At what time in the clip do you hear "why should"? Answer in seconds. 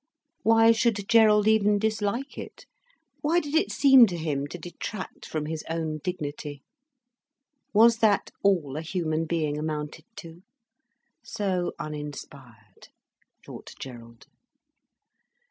0.41-1.07